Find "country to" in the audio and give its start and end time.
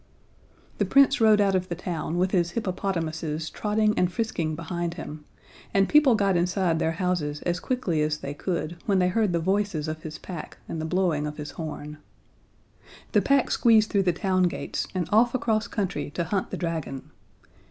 15.67-16.23